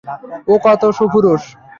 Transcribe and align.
ও 0.47 0.53
কত 0.63 0.81
সুপুরুষ। 0.97 1.43